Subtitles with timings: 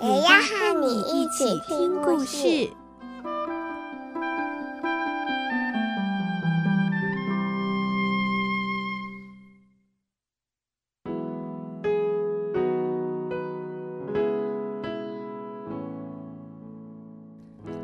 [0.00, 2.70] 也要和你一起听故事。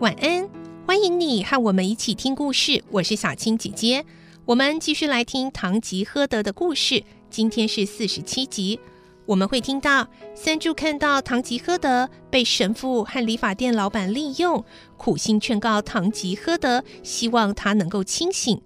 [0.00, 0.46] 晚安，
[0.86, 2.84] 欢迎你和我们一起听故事。
[2.90, 4.04] 我是小青姐姐，
[4.44, 7.02] 我们继续来听《堂吉诃德》的故事。
[7.30, 8.78] 今天是四十七集，
[9.24, 14.64] 我们会听到三柱看到堂吉诃德被神父和理发店老板利用，
[14.96, 18.60] 苦心劝告堂吉诃德，希望他能够清醒。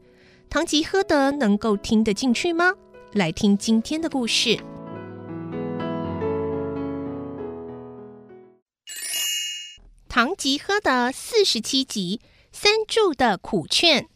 [0.48, 2.72] 堂吉诃德能够听得进去吗？
[3.12, 4.56] 来听今天的故事。
[10.08, 14.08] 《堂吉诃德》四十七集，三柱的苦劝。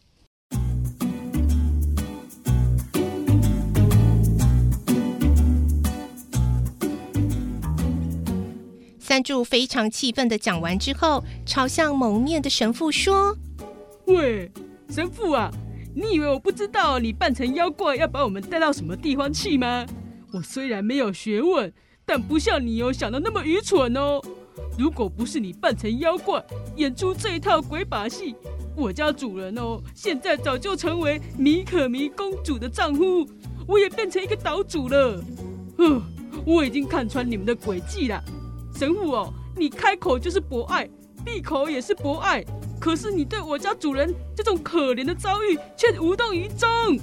[9.21, 13.37] 三柱非常气愤的讲完之后，朝向蒙面的神父说
[14.09, 14.51] ：“喂，
[14.89, 15.51] 神父啊，
[15.95, 19.85] 你以为我不知道你扮成妖怪要把我们带到什么地方去吗？
[20.33, 21.71] 我虽然没有学问，
[22.07, 24.23] 但不像你有想的那么愚蠢哦。”
[24.79, 26.43] 如果不是你扮成妖怪
[26.77, 28.35] 演出这一套鬼把戏，
[28.75, 33.29] 我家主人哦，现在早就成为米可米公主的丈夫，
[33.69, 35.23] 我也变成一个岛主了。
[35.77, 36.03] 哼，
[36.47, 38.25] 我已经看穿你们的诡计了。
[38.81, 40.89] 神父哦，你开口就是博爱，
[41.23, 42.43] 闭口也是博爱，
[42.81, 46.99] 可是你对我家主人这种可怜的遭遇却无动于衷。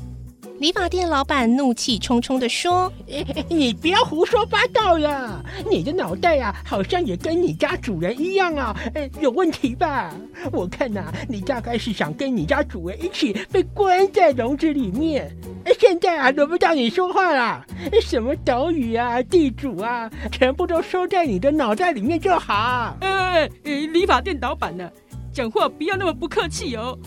[0.59, 2.91] 理发店老板怒气冲冲地说：
[3.47, 5.43] “你不要胡说八道了！
[5.69, 8.75] 你的脑袋啊，好像也跟你家主人一样啊，
[9.21, 10.11] 有问题吧？
[10.51, 15.31] 我看呐，你大概是想跟你家主人一起被关在笼子里面。
[15.79, 17.63] 现在啊，轮不到你说话啦。
[18.01, 22.97] 什么岛屿啊、地主啊，全部都收在你的脑袋里面就好。
[23.01, 24.89] 呃，理发店老板呢，
[25.31, 26.97] 讲话不要那么不客气哦。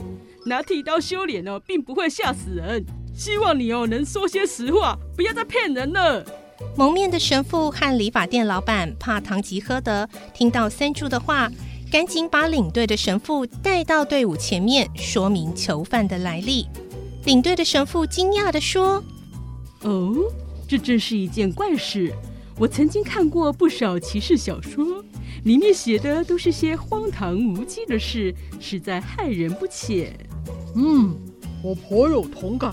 [0.47, 2.87] 拿剃刀修脸哦，并不会吓死人。”
[3.21, 6.25] 希望你哦能说些实话，不要再骗人了。
[6.75, 11.53] 蒙面的神父和理发店老板怕堂吉诃德听到三柱的话，
[11.93, 16.67] 赶紧把领队的神父带到队伍前面，说明囚犯的来历。
[17.27, 19.05] 领队的神父惊讶地说
[19.85, 20.17] ：“哦，
[20.67, 22.11] 这真是一件怪事。
[22.59, 25.05] 我曾经看过不少骑士小说，
[25.45, 30.19] 里面写的都是些荒唐无稽的事，实在害人不浅。”
[30.75, 31.15] 嗯，
[31.63, 32.73] 我颇有同感。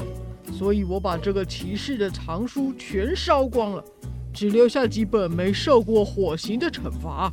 [0.58, 3.84] 所以我把这个骑士的藏书全烧光了，
[4.34, 7.32] 只留下几本没受过火刑的惩罚。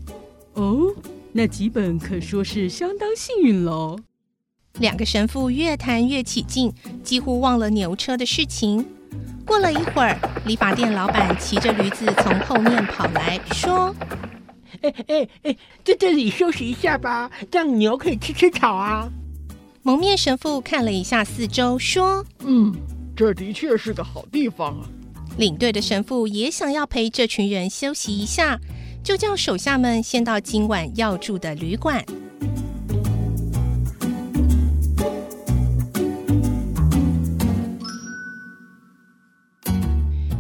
[0.55, 0.95] 哦，
[1.33, 3.99] 那几本可说是相当幸运喽。
[4.79, 6.71] 两个神父越谈越起劲，
[7.03, 8.85] 几乎忘了牛车的事情。
[9.47, 13.95] 过了一会儿，理发店老板骑着驴子从后面跑来说
[14.83, 19.09] ：“哎哎哎，在这里休息一下吧，让牛可以吃吃草啊。”
[19.83, 22.75] 蒙面神父看了一下四周，说：“嗯。”
[23.17, 24.89] 这的确是个好地方啊！
[25.39, 28.59] 领队的神父也想要陪这群人休息一下，
[29.05, 32.05] 就叫手下们先到今晚要住的旅馆。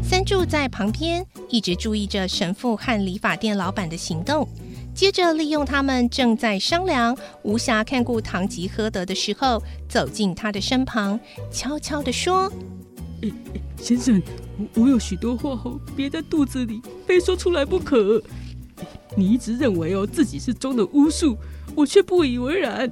[0.03, 4.49] 三柱在旁边一直注意着神父和理发店老板的行动。
[4.95, 11.19] 接着利用他们正在商量，无暇看顾堂吉诃德的时候，走进他的身旁，
[11.51, 12.51] 悄悄地说：“，
[13.77, 14.23] 先生，
[14.75, 18.23] 我我有许多话哦，憋在肚子里，非说出来不可。
[19.17, 21.37] 你一直认为哦自己是中的巫术，
[21.75, 22.91] 我却不以为然，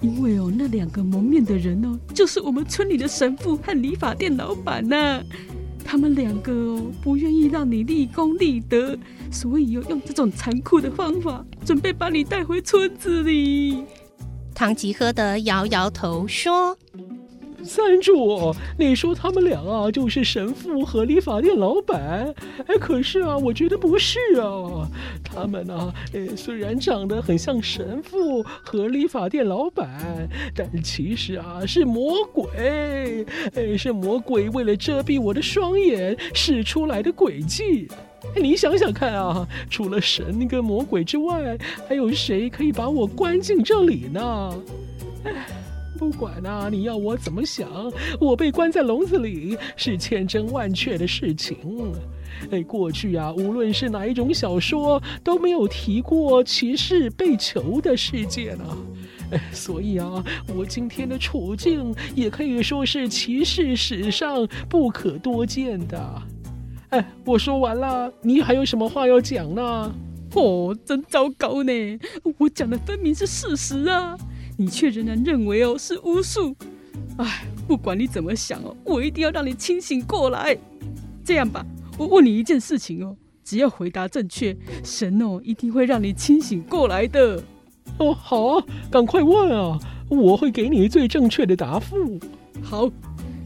[0.00, 5.22] 因为哦那两个蒙面的人哦，就是我们村里的神父和理发店老板呐。”
[5.90, 8.94] 他们两个哦，不愿意让你立功立德，
[9.32, 13.84] 所以要，用这种残酷的方法，准备把你带回村子里。
[14.54, 16.76] 唐吉诃德摇摇头说。
[17.64, 22.32] 三柱，你说他们俩啊，就是神父和理发店老板？
[22.66, 24.88] 哎，可是啊，我觉得不是啊。
[25.24, 33.26] 他们呢、啊，呃，虽然长得很像神父和理发店老板，但其实啊，是魔鬼。
[33.54, 37.88] 哎，是魔鬼为了遮蔽我的双眼使出来的诡计。
[38.34, 41.58] 你想想看啊，除了神跟魔鬼之外，
[41.88, 44.54] 还有谁可以把我关进这里呢？
[45.98, 47.68] 不管啊，你要我怎么想，
[48.20, 51.56] 我被关在笼子里是千真万确的事情。
[52.52, 58.76] 哎，过去啊，无论是哪一种小说都没有提过骑士被囚的事件啊。
[59.32, 60.24] 哎， 所以啊，
[60.56, 66.22] 我今天的处境也可以说是骑士史上不可多见的。
[66.90, 69.92] 哎，我说完了，你还有什么话要讲呢？
[70.34, 71.72] 哦，真糟糕呢！
[72.38, 74.16] 我讲的分明是事实啊，
[74.58, 76.54] 你却仍然认为哦是巫术。
[77.16, 80.58] 哎，不管你怎么想哦，我一定要让你清醒过来。
[81.24, 81.64] 这样吧，
[81.96, 87.40] 我问你一件事情哦，只要回答正确，神哦一定会让你清醒过来的。
[87.98, 89.78] 哦，好啊，赶快问啊，
[90.10, 92.18] 我会给你最正确的答复。
[92.62, 92.90] 好。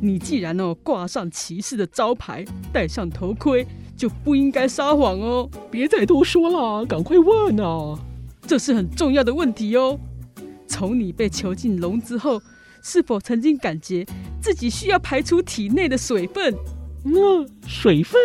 [0.05, 3.65] 你既然哦挂上骑士的招牌，戴上头盔，
[3.97, 5.49] 就不应该撒谎哦！
[5.71, 7.97] 别再多说了，赶快问啊！
[8.45, 10.01] 这是很重要的问题哦。
[10.73, 12.41] 从你被囚禁笼子后，
[12.83, 14.07] 是否曾经感觉
[14.41, 16.55] 自己需要排出体内的水分？
[17.05, 18.19] 嗯，水分？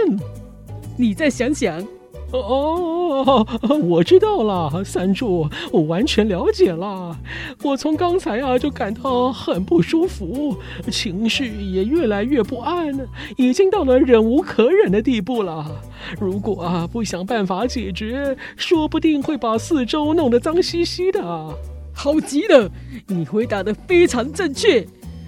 [0.95, 1.85] 你再想想。
[2.31, 3.45] 哦，
[3.83, 7.17] 我知道了，三柱，我完全了解了。
[7.63, 10.57] 我从刚才啊就感到很不舒服，
[10.89, 12.97] 情绪也越来越不安，
[13.35, 15.69] 已经到了忍无可忍的地步了。
[16.17, 21.57] 如果啊不想办法解决，说不定会把四周弄得脏兮兮的。
[21.97, 22.71] 好极了，
[23.07, 24.85] 你回答得非常正确。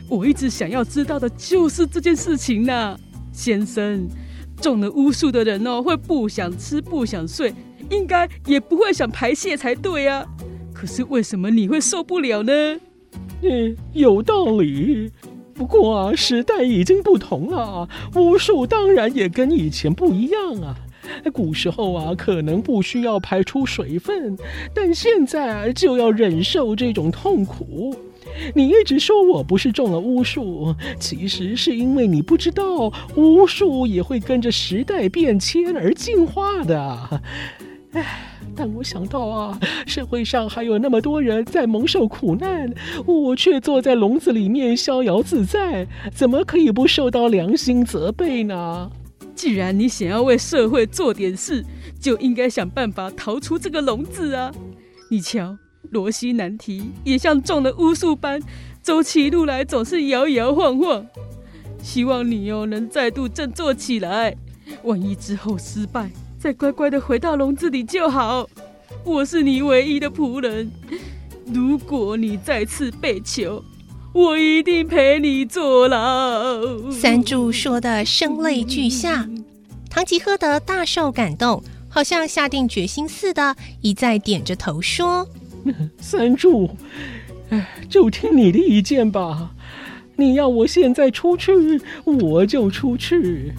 [0.08, 2.96] 我一直想要知道的就是这件事情呢，
[3.34, 4.08] 先生。
[4.62, 7.52] 中了巫术的人哦，会不想吃、不想睡，
[7.90, 10.24] 应该也不会想排泄才对啊。
[10.72, 12.52] 可是为什么你会受不了呢？
[13.42, 15.12] 嗯，有道理。
[15.56, 20.76] 不过啊，时代已经不同了，巫术当然也跟以前不一样啊。
[21.34, 24.38] 古时候啊，可能不需要排出水分，
[24.74, 27.96] 但现在就要忍受这种痛苦。
[28.54, 37.22] 你一直说我不是中了巫术，其实是因为你不知道巫术也会跟着时代变迁而进化的。
[37.92, 38.22] 唉，
[38.56, 42.72] 但我想到啊，社会上还有那么多人在蒙受苦难，
[43.06, 48.92] 我却坐在笼子里面逍遥自在，怎么可以不受到良心责备呢？
[49.40, 51.64] 既然你想要为社会做点事，
[51.98, 54.52] 就应该想办法逃出这个笼子啊！
[55.10, 55.58] 你瞧。
[55.92, 58.42] 罗西南提也像中了巫术般，
[58.82, 61.08] 走起路来总是摇摇晃晃。
[61.82, 64.36] 希望你哦能再度振作起来，
[64.84, 68.46] 万一之后失败，再乖乖的回到笼子里就好。
[69.06, 70.70] 我是你唯一的仆人，
[71.46, 73.64] 如果你再次被囚，
[74.12, 76.90] 我一定陪你坐牢。
[76.92, 79.30] 三柱说的声泪俱下，
[79.90, 85.28] 唐吉诃德大受感动，好像下定决心似的，一再点着头说。
[86.02, 86.70] 三柱，
[87.50, 89.52] 哎，就听你的意见吧。
[90.16, 91.52] 你要我现在出去，
[92.04, 93.54] 我就出去。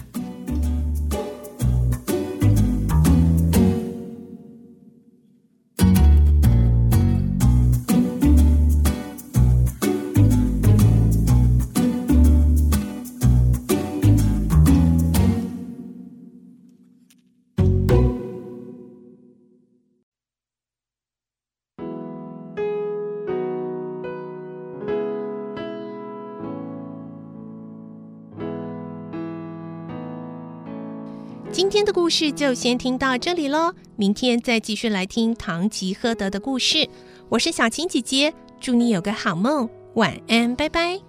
[31.61, 36.89] 今天的故事就先听到这里喽，明天再继续来听《唐吉诃德》的故事。
[37.29, 40.99] 我是小青姐姐，祝你有个好梦，晚安，拜拜。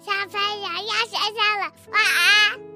[0.00, 2.75] 小朋友要睡觉了，晚安。